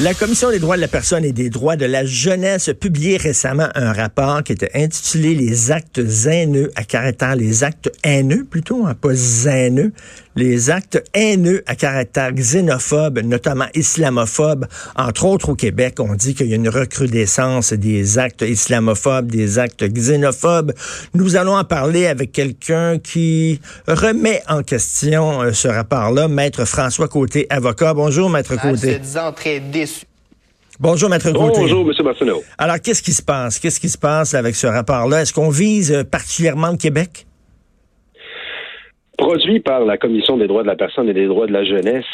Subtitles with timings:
[0.00, 3.16] La Commission des droits de la personne et des droits de la jeunesse a publié
[3.16, 8.86] récemment un rapport qui était intitulé Les actes haineux à caractère, les actes haineux plutôt,
[8.86, 9.14] hein, pas
[9.46, 9.92] haineux,
[10.36, 14.66] les actes haineux à caractère xénophobe, notamment islamophobe.
[14.94, 19.58] Entre autres au Québec, on dit qu'il y a une recrudescence des actes islamophobes, des
[19.58, 20.72] actes xénophobes.
[21.14, 27.08] Nous allons en parler avec quelqu'un qui remet en question euh, ce rapport-là, Maître François
[27.08, 27.94] Côté, avocat.
[27.94, 29.00] Bonjour, Maître Côté.
[30.80, 31.60] Bonjour, Maître Côté.
[31.60, 32.04] Bonjour, M.
[32.04, 32.42] Martineau.
[32.56, 33.58] Alors, qu'est-ce qui se passe?
[33.58, 35.22] Qu'est-ce qui se passe avec ce rapport-là?
[35.22, 37.26] Est-ce qu'on vise euh, particulièrement le Québec?
[39.16, 42.04] Produit par la Commission des droits de la personne et des droits de la jeunesse,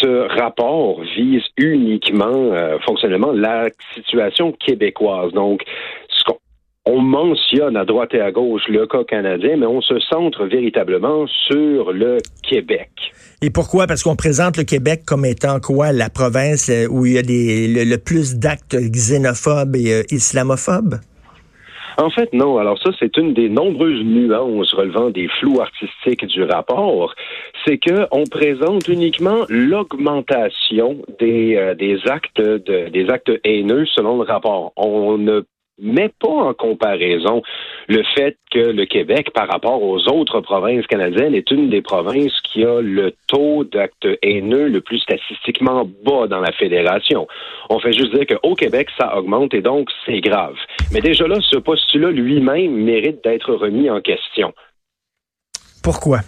[0.00, 5.32] ce rapport vise uniquement, euh, fonctionnellement, la situation québécoise.
[5.32, 5.62] Donc,
[6.90, 11.24] on mentionne à droite et à gauche le cas canadien, mais on se centre véritablement
[11.46, 12.90] sur le Québec.
[13.42, 13.86] Et pourquoi?
[13.86, 15.92] Parce qu'on présente le Québec comme étant quoi?
[15.92, 20.96] La province euh, où il y a le, plus d'actes xénophobes et euh, islamophobes?
[21.96, 22.58] En fait, non.
[22.58, 27.14] Alors ça, c'est une des nombreuses nuances relevant des flous artistiques du rapport.
[27.64, 34.16] C'est que on présente uniquement l'augmentation des, euh, des actes de, des actes haineux selon
[34.16, 34.72] le rapport.
[34.76, 35.42] On ne
[35.78, 37.42] met pas en comparaison
[37.88, 42.38] le fait que le Québec, par rapport aux autres provinces canadiennes, est une des provinces
[42.42, 47.26] qui a le taux d'actes haineux le plus statistiquement bas dans la fédération.
[47.68, 50.56] On fait juste dire qu'au Québec, ça augmente et donc c'est grave.
[50.92, 54.52] Mais déjà là, ce postulat lui-même mérite d'être remis en question.
[55.82, 56.20] Pourquoi?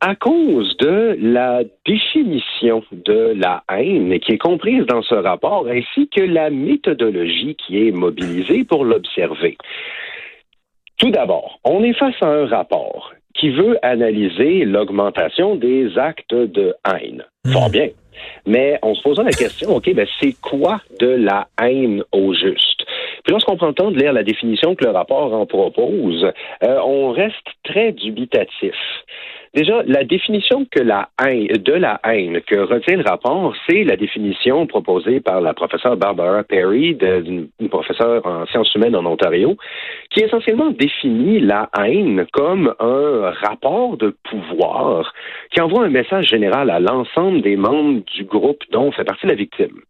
[0.00, 6.08] À cause de la définition de la haine qui est comprise dans ce rapport, ainsi
[6.08, 9.56] que la méthodologie qui est mobilisée pour l'observer.
[10.98, 16.74] Tout d'abord, on est face à un rapport qui veut analyser l'augmentation des actes de
[16.86, 17.24] haine.
[17.44, 17.52] Hmm.
[17.52, 17.88] Fort bien.
[18.46, 22.84] Mais on se pose la question, OK, ben c'est quoi de la haine au juste?
[23.28, 26.24] Lorsqu'on prend le temps de lire la définition que le rapport en propose,
[26.64, 28.74] euh, on reste très dubitatif.
[29.54, 33.96] Déjà, la définition que la haine, de la haine que retient le rapport, c'est la
[33.96, 39.56] définition proposée par la professeure Barbara Perry, une, professeure en sciences humaines en Ontario,
[40.10, 45.12] qui essentiellement définit la haine comme un rapport de pouvoir
[45.50, 49.34] qui envoie un message général à l'ensemble des membres du groupe dont fait partie la
[49.34, 49.80] victime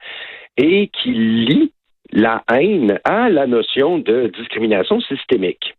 [0.57, 1.73] et qui lie
[2.13, 5.75] la haine à la notion de discrimination systémique.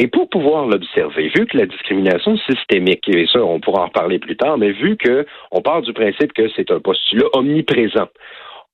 [0.00, 4.20] Et pour pouvoir l'observer, vu que la discrimination systémique, et ça, on pourra en reparler
[4.20, 8.08] plus tard, mais vu que on part du principe que c'est un postulat omniprésent,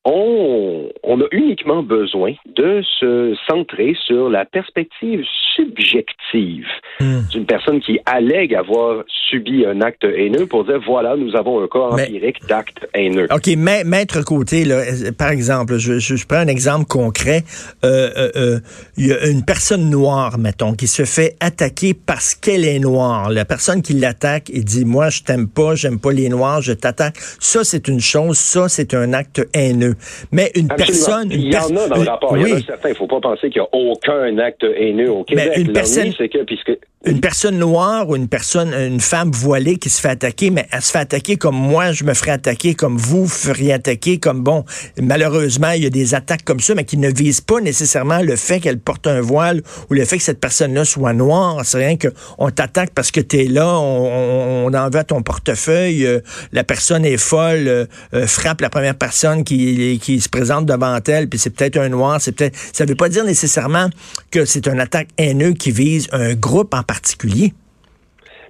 [0.05, 5.25] on, on, a uniquement besoin de se centrer sur la perspective
[5.55, 6.67] subjective
[6.99, 7.21] hmm.
[7.31, 9.03] d'une personne qui allègue avoir
[9.35, 13.27] subi un acte haineux pour dire voilà, nous avons un cas empirique d'acte haineux.
[13.31, 14.81] OK, mais maître côté, là,
[15.17, 17.43] par exemple, je, je, prends un exemple concret.
[17.83, 18.59] Euh, euh, euh,
[18.97, 23.29] il y a une personne noire, mettons, qui se fait attaquer parce qu'elle est noire.
[23.29, 26.73] La personne qui l'attaque et dit moi je t'aime pas, j'aime pas les noirs, je
[26.73, 27.15] t'attaque.
[27.39, 29.95] Ça c'est une chose, ça c'est un acte haineux.
[30.31, 31.29] Mais une personne...
[31.31, 32.37] il y en a dans le rapport.
[32.37, 32.89] Il y en a certains.
[32.89, 35.51] Il ne faut pas penser qu'il n'y a aucun acte haineux au Québec.
[35.55, 36.11] Mais une personne...
[36.17, 36.71] c'est que, puisque
[37.05, 40.81] une personne noire ou une personne, une femme voilée qui se fait attaquer, mais elle
[40.81, 44.65] se fait attaquer comme moi, je me ferais attaquer, comme vous feriez attaquer, comme bon,
[44.99, 48.35] malheureusement, il y a des attaques comme ça, mais qui ne visent pas nécessairement le
[48.35, 51.61] fait qu'elle porte un voile ou le fait que cette personne-là soit noire.
[51.63, 56.05] C'est rien qu'on t'attaque parce que tu es là, on, on, en veut ton portefeuille,
[56.05, 56.21] euh,
[56.53, 57.85] la personne est folle, euh,
[58.15, 61.89] euh, frappe la première personne qui, qui se présente devant elle, puis c'est peut-être un
[61.89, 63.89] noir, c'est peut-être, ça veut pas dire nécessairement
[64.31, 67.53] que c'est une attaque haineuse qui vise un groupe en particulier particulier.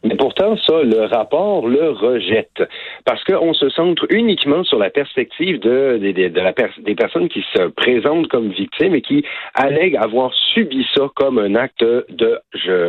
[0.06, 2.62] Mais pourtant, ça, le rapport le rejette.
[3.06, 6.00] Parce qu'on se centre uniquement sur la perspective de,
[6.36, 11.40] la des personnes qui se présentent comme victimes et qui allèguent avoir subi ça comme
[11.40, 12.40] un acte de,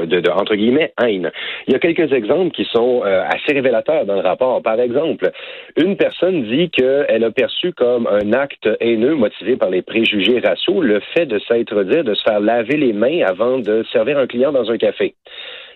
[0.04, 1.30] de, entre guillemets, haine.
[1.66, 4.60] Il y a quelques exemples qui sont euh, assez révélateurs dans le rapport.
[4.60, 5.30] Par exemple,
[5.76, 10.82] une personne dit qu'elle a perçu comme un acte haineux motivé par les préjugés raciaux
[10.82, 14.26] le fait de s'être dit de se faire laver les mains avant de servir un
[14.26, 15.14] client dans un café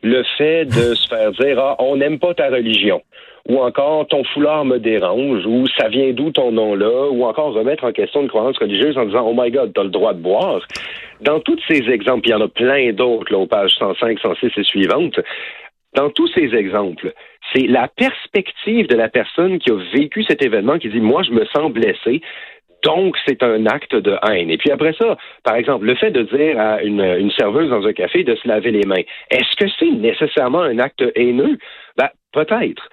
[0.02, 3.02] le fait de se faire dire ah, on n'aime pas ta religion
[3.49, 7.85] ou encore ton foulard me dérange, ou ça vient d'où ton nom-là, ou encore remettre
[7.85, 10.61] en question une croyance religieuse en disant Oh my God, t'as le droit de boire.
[11.20, 14.50] Dans tous ces exemples, il y en a plein d'autres, là, aux pages 105, 106
[14.56, 15.20] et suivantes.
[15.94, 17.12] Dans tous ces exemples,
[17.53, 21.32] c'est la perspective de la personne qui a vécu cet événement qui dit Moi, je
[21.32, 22.20] me sens blessé.
[22.82, 24.50] Donc, c'est un acte de haine.
[24.50, 27.93] Et puis après ça, par exemple, le fait de dire à une, serveuse dans un
[27.93, 31.59] café de se laver les mains, est-ce que c'est nécessairement un acte haineux?
[31.97, 32.88] Ben, peut-être.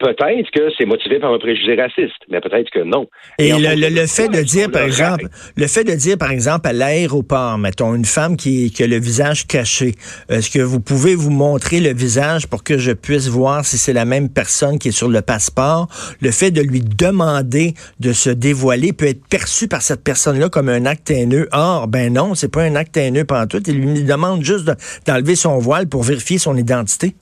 [0.00, 3.06] Peut-être que c'est motivé par un préjugé raciste, mais peut-être que non.
[3.38, 7.58] Et, le, fait de dire, par exemple, le fait de dire, par exemple, à l'aéroport,
[7.58, 9.94] mettons, une femme qui, qui, a le visage caché,
[10.28, 13.92] est-ce que vous pouvez vous montrer le visage pour que je puisse voir si c'est
[13.92, 15.86] la même personne qui est sur le passeport?
[16.20, 20.68] Le fait de lui demander de se dévoiler peut être perçu par cette personne-là comme
[20.68, 21.48] un acte haineux.
[21.52, 23.62] Or, ben non, c'est pas un acte haineux pendant tout.
[23.68, 24.68] Il lui demande juste
[25.06, 27.14] d'enlever son voile pour vérifier son identité.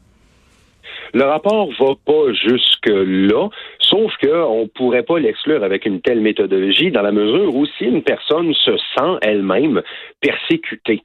[1.14, 3.48] Le rapport va pas jusque là,
[3.80, 7.84] sauf qu'on ne pourrait pas l'exclure avec une telle méthodologie dans la mesure où si
[7.84, 9.82] une personne se sent elle-même
[10.20, 11.02] persécutée,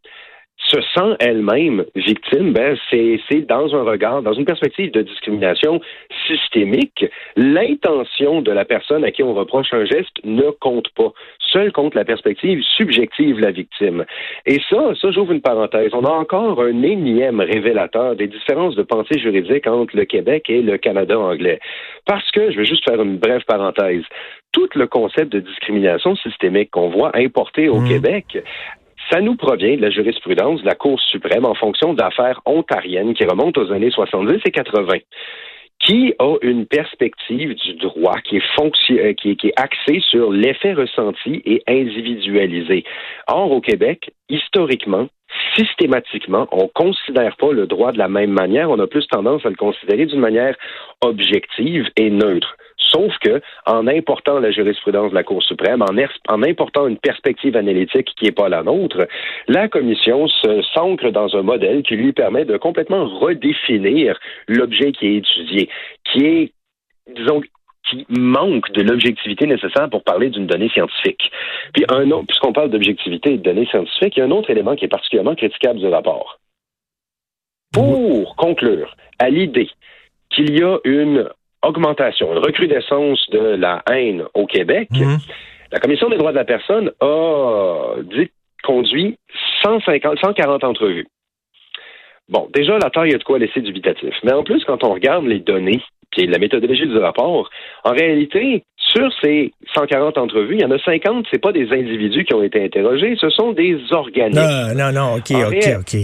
[0.67, 5.79] se sent elle-même victime, ben c'est dans un regard, dans une perspective de discrimination
[6.27, 7.05] systémique,
[7.35, 11.13] l'intention de la personne à qui on reproche un geste ne compte pas.
[11.39, 14.05] Seul compte la perspective subjective de la victime.
[14.45, 15.91] Et ça, ça j'ouvre une parenthèse.
[15.93, 20.61] On a encore un énième révélateur des différences de pensée juridique entre le Québec et
[20.61, 21.59] le Canada anglais.
[22.05, 24.03] Parce que, je vais juste faire une brève parenthèse,
[24.51, 27.87] tout le concept de discrimination systémique qu'on voit importé au mmh.
[27.87, 28.37] Québec
[29.11, 33.25] ça nous provient de la jurisprudence de la Cour suprême en fonction d'affaires ontariennes qui
[33.25, 34.97] remontent aux années 70 et 80
[35.79, 40.31] qui a une perspective du droit qui est, euh, qui est, qui est axée sur
[40.31, 42.83] l'effet ressenti et individualisé?
[43.27, 45.07] Or, au Québec, historiquement,
[45.55, 49.45] systématiquement, on ne considère pas le droit de la même manière, on a plus tendance
[49.45, 50.55] à le considérer d'une manière
[51.01, 52.57] objective et neutre.
[52.79, 58.13] Sauf que, en important la jurisprudence de la Cour suprême, en, important une perspective analytique
[58.15, 59.07] qui n'est pas la nôtre,
[59.47, 60.27] la Commission
[60.73, 65.69] s'ancre dans un modèle qui lui permet de complètement redéfinir l'objet qui est étudié,
[66.05, 66.53] qui est,
[67.15, 67.41] disons,
[67.89, 71.31] qui manque de l'objectivité nécessaire pour parler d'une donnée scientifique.
[71.73, 74.49] Puis un autre, puisqu'on parle d'objectivité et de données scientifiques, il y a un autre
[74.49, 76.39] élément qui est particulièrement critiquable du rapport.
[77.73, 79.69] Pour conclure à l'idée
[80.29, 81.29] qu'il y a une
[81.63, 85.17] augmentation, une recrudescence de la haine au Québec, mhm.
[85.71, 88.29] la Commission des droits de la personne a dit,
[88.63, 89.17] conduit
[89.63, 91.07] 150, 140 entrevues.
[92.29, 94.13] Bon, déjà, la taille a de quoi laisser dubitatif.
[94.23, 95.81] Mais en plus, quand on regarde les données,
[96.17, 97.49] est la méthodologie du rapport,
[97.83, 102.25] en réalité, sur ces 140 entrevues, il y en a 50, c'est pas des individus
[102.25, 104.41] qui ont été interrogés, ce sont des organismes.
[104.75, 105.97] Non, non, non, OK, OK, OK.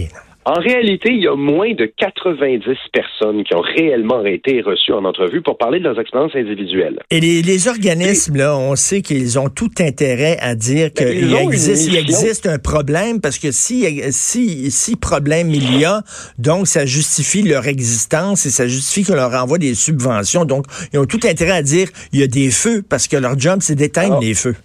[0.46, 5.06] En réalité, il y a moins de 90 personnes qui ont réellement été reçues en
[5.06, 7.00] entrevue pour parler de leurs expériences individuelles.
[7.12, 11.96] Et les, organismes, là, on sait qu'ils ont tout intérêt à dire ben, qu'il existe,
[11.96, 16.02] existe un problème parce que si, si, si problème il y a,
[16.38, 20.44] donc ça justifie leur existence et ça justifie qu'on leur envoie des subventions.
[20.44, 23.40] Donc, ils ont tout intérêt à dire il y a des feux parce que leur
[23.40, 24.56] job, c'est d'éteindre les feux.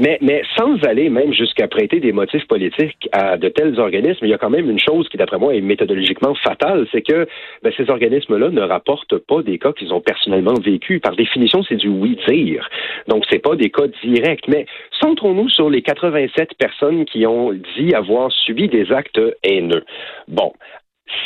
[0.00, 4.30] Mais, mais sans aller même jusqu'à prêter des motifs politiques à de tels organismes, il
[4.30, 7.28] y a quand même une chose qui, d'après moi, est méthodologiquement fatale, c'est que
[7.62, 11.02] ben, ces organismes-là ne rapportent pas des cas qu'ils ont personnellement vécus.
[11.02, 12.66] Par définition, c'est du oui-dire.
[13.08, 14.48] Donc, c'est pas des cas directs.
[14.48, 14.64] Mais
[15.02, 19.84] centrons-nous sur les 87 personnes qui ont dit avoir subi des actes haineux.
[20.28, 20.54] Bon,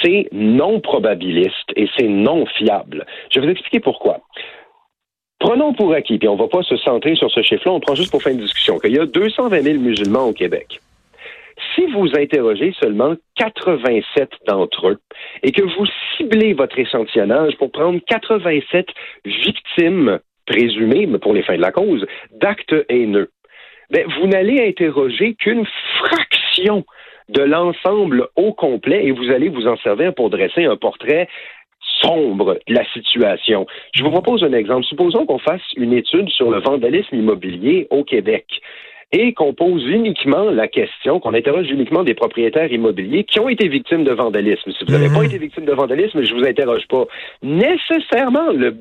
[0.02, 3.06] c'est non probabiliste et c'est non fiable.
[3.32, 4.18] Je vais vous expliquer pourquoi.
[5.44, 7.94] Prenons pour acquis, puis on ne va pas se centrer sur ce chiffre-là, on prend
[7.94, 10.80] juste pour faire une discussion, qu'il y a 220 000 musulmans au Québec.
[11.74, 14.98] Si vous interrogez seulement 87 d'entre eux
[15.42, 15.84] et que vous
[16.16, 18.86] ciblez votre échantillonnage pour prendre 87
[19.26, 22.06] victimes présumées, mais pour les fins de la cause,
[22.40, 23.28] d'actes haineux,
[23.90, 25.66] ben, vous n'allez interroger qu'une
[25.98, 26.86] fraction
[27.28, 31.28] de l'ensemble au complet et vous allez vous en servir pour dresser un portrait
[32.02, 33.66] sombre la situation.
[33.92, 34.84] Je vous propose un exemple.
[34.84, 38.46] Supposons qu'on fasse une étude sur le vandalisme immobilier au Québec
[39.14, 43.68] et qu'on pose uniquement la question, qu'on interroge uniquement des propriétaires immobiliers qui ont été
[43.68, 44.72] victimes de vandalisme.
[44.72, 45.26] Si vous n'avez pas mhm.
[45.26, 47.04] été victime de vandalisme, je vous interroge pas.
[47.40, 48.74] Nécessairement, le,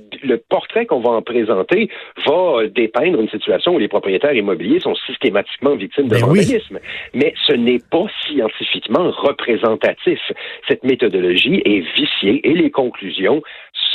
[0.50, 1.88] portrait qu'on va en présenter
[2.26, 6.80] va dépeindre une situation où les propriétaires immobiliers sont systématiquement victimes de ben vandalisme.
[7.14, 10.20] Mais ce n'est pas scientifiquement représentatif.
[10.68, 13.44] Cette méthodologie est viciée et les conclusions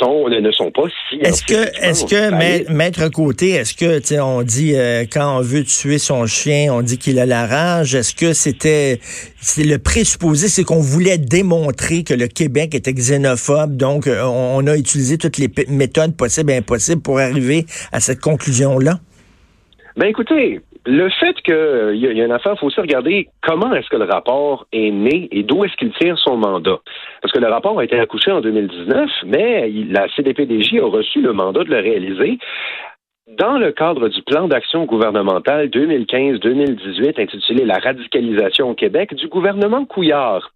[0.01, 1.17] ne sont pas si.
[1.17, 5.63] Est-ce que, est-ce que, maître côté, est-ce que, tu on dit euh, quand on veut
[5.63, 7.95] tuer son chien, on dit qu'il a la rage?
[7.95, 8.99] Est-ce que c'était,
[9.39, 14.65] c'est le présupposé, c'est qu'on voulait démontrer que le Québec était xénophobe, donc euh, on,
[14.67, 18.99] a utilisé toutes les méthodes possibles et impossibles pour arriver à cette conclusion-là?
[19.97, 23.29] Ben écoutez, le fait qu'il euh, y, y, a une affaire, il faut aussi regarder
[23.41, 26.79] comment est-ce que le rapport est né et d'où est-ce qu'il tire son mandat.
[27.21, 31.33] Parce que le rapport a été accouché en 2019, mais la CDPDJ a reçu le
[31.33, 32.39] mandat de le réaliser
[33.37, 39.85] dans le cadre du plan d'action gouvernemental 2015-2018 intitulé La radicalisation au Québec du gouvernement
[39.85, 40.51] Couillard.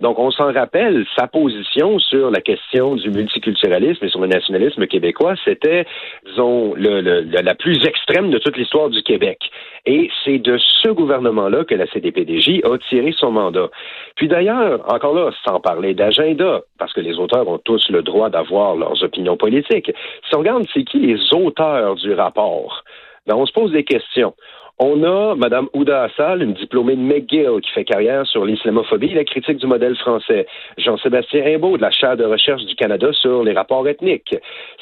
[0.00, 4.86] Donc, on s'en rappelle, sa position sur la question du multiculturalisme et sur le nationalisme
[4.86, 5.84] québécois, c'était,
[6.26, 9.38] disons, la plus extrême de toute l'histoire du Québec.
[9.84, 13.68] Et c'est de ce gouvernement-là que la CDPDJ a tiré son mandat.
[14.16, 18.30] Puis d'ailleurs, encore là, sans parler d'agenda, parce que les auteurs ont tous le droit
[18.30, 19.92] d'avoir leurs opinions politiques,
[20.28, 22.84] si on regarde c'est qui les auteurs du rapport,
[23.26, 24.34] ben on se pose des questions.
[24.82, 29.14] On a Mme Ouda Assal, une diplômée de McGill qui fait carrière sur l'islamophobie et
[29.14, 30.46] la critique du modèle français.
[30.78, 34.34] Jean-Sébastien Rimbaud de la chaire de recherche du Canada sur les rapports ethniques.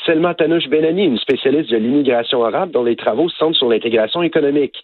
[0.07, 4.76] Selma Tanouche Benani, une spécialiste de l'immigration arabe dont les travaux centrent sur l'intégration économique.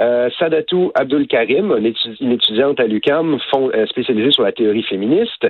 [0.00, 1.72] Euh, Sadatou Abdul Karim,
[2.20, 5.46] une, étudiante à l'UCAM euh, spécialisée sur la théorie féministe,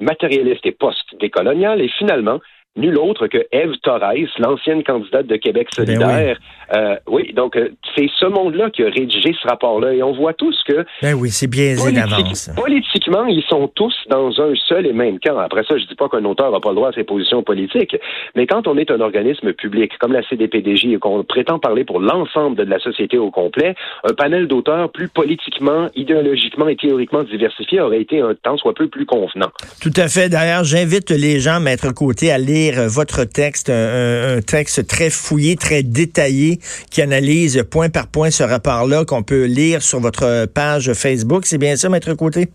[0.00, 1.80] matérialiste et post-décoloniale.
[1.80, 2.40] Et finalement,
[2.76, 6.38] nul autre que Eve Torres, l'ancienne candidate de Québec ben solidaire.
[6.74, 7.32] Euh, oui.
[7.32, 10.84] donc euh, c'est ce monde-là qui a rédigé ce rapport-là et on voit tous que
[11.00, 12.50] ben oui, c'est biaisé d'avance.
[12.56, 15.38] Politiquement, ils sont tous dans un seul et même camp.
[15.38, 17.96] Après ça, je dis pas qu'un auteur n'a pas le droit à ses positions politiques,
[18.34, 22.00] mais quand on est un organisme public comme la CDPDJ et qu'on prétend parler pour
[22.00, 27.80] l'ensemble de la société au complet, un panel d'auteurs plus politiquement, idéologiquement et théoriquement diversifié
[27.80, 29.50] aurait été un temps soit peu plus convenant.
[29.80, 30.28] Tout à fait.
[30.28, 35.82] D'ailleurs, j'invite les gens, Maître Côté, à lire votre texte, un, texte très fouillé, très
[35.82, 41.46] détaillé, qui analyse point par point ce rapport-là qu'on peut lire sur votre page Facebook.
[41.46, 42.48] C'est bien ça, Maître Côté?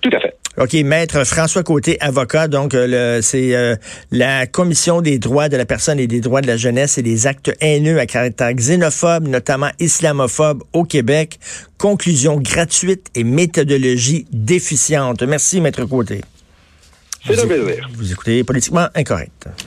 [0.00, 0.34] Tout à fait.
[0.60, 3.76] OK, maître François Côté, avocat, donc euh, c'est euh,
[4.10, 7.28] la Commission des droits de la personne et des droits de la jeunesse et des
[7.28, 11.38] actes haineux à caractère xénophobe, notamment islamophobe au Québec.
[11.78, 15.22] Conclusion gratuite et méthodologie déficiente.
[15.22, 16.22] Merci, maître Côté.
[17.26, 17.88] C'est un plaisir.
[17.94, 19.48] Vous écoutez Politiquement Incorrect.